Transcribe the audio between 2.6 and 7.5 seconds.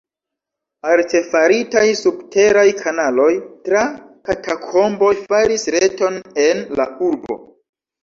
kanaloj tra katakomboj faris reton en la urbo.